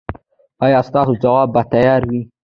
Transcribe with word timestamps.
ایا 0.65 0.79
ستاسو 0.87 1.13
ځواب 1.23 1.47
به 1.55 1.61
تیار 1.71 2.01
وي؟ 2.09 2.21